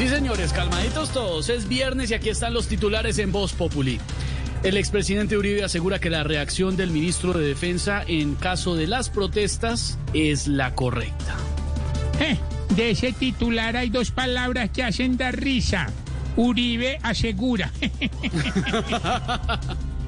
[0.00, 1.50] Sí, señores, calmaditos todos.
[1.50, 4.00] Es viernes y aquí están los titulares en Voz Populi.
[4.62, 9.10] El expresidente Uribe asegura que la reacción del ministro de Defensa en caso de las
[9.10, 11.36] protestas es la correcta.
[12.18, 12.38] Eh,
[12.74, 15.88] de ese titular hay dos palabras que hacen dar risa.
[16.34, 17.70] Uribe asegura.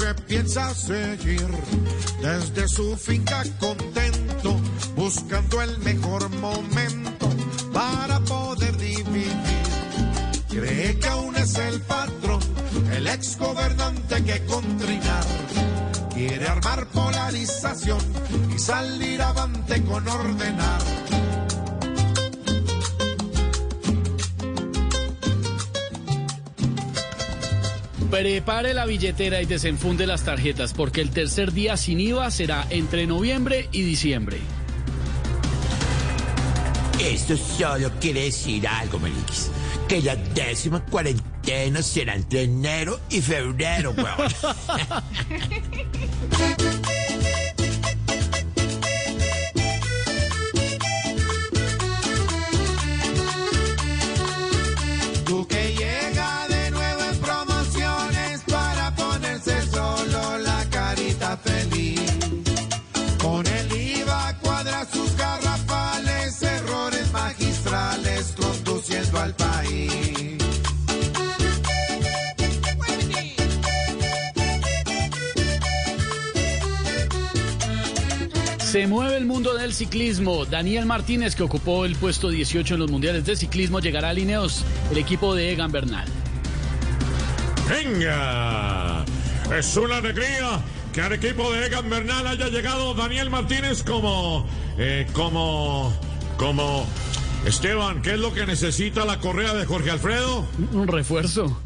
[0.00, 1.46] Uribe piensa seguir
[2.22, 4.58] desde su finca contento,
[4.96, 7.28] buscando el mejor momento
[7.72, 9.32] para poder dividir.
[10.48, 12.40] Cree que aún es el patrón,
[12.92, 15.24] el ex gobernante que contrinar.
[16.14, 18.00] Quiere armar polarización
[18.54, 20.80] y salir avante con ordenar.
[28.10, 33.06] Prepare la billetera y desenfunde las tarjetas porque el tercer día sin IVA será entre
[33.06, 34.38] noviembre y diciembre.
[37.00, 39.50] Esto solo quiere decir algo, Melix.
[39.88, 44.32] Que la décima cuarentena será entre enero y febrero, weón.
[55.24, 55.59] Tú que
[78.70, 80.44] Se mueve el mundo del ciclismo.
[80.46, 84.64] Daniel Martínez, que ocupó el puesto 18 en los mundiales de ciclismo, llegará a Lineos,
[84.92, 86.06] el equipo de Egan Bernal.
[87.68, 89.04] ¡Venga!
[89.58, 90.60] Es una alegría
[90.92, 94.46] que al equipo de Egan Bernal haya llegado Daniel Martínez como.
[94.78, 95.92] eh, como.
[96.36, 96.86] como.
[97.44, 100.46] Esteban, ¿qué es lo que necesita la correa de Jorge Alfredo?
[100.72, 101.60] Un refuerzo.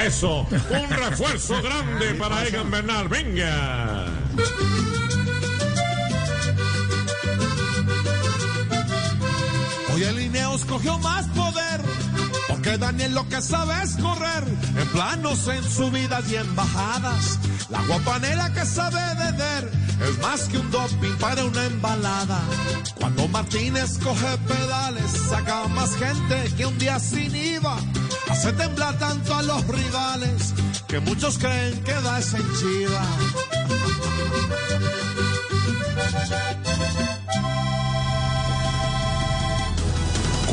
[0.00, 3.08] Eso, un refuerzo grande para Egan Bernal.
[3.08, 4.06] ¡Venga!
[10.56, 11.82] Ineos cogió más poder,
[12.48, 14.44] porque Daniel lo que sabe es correr,
[14.78, 17.38] en planos, en subidas y en bajadas.
[17.68, 19.70] La guapanera que sabe de ver
[20.08, 22.40] es más que un doping para una embalada.
[22.98, 27.76] Cuando Martínez coge pedales, saca más gente que un día sin IVA.
[28.30, 30.54] Hace temblar tanto a los rivales,
[30.88, 33.02] que muchos creen que da esa enchida.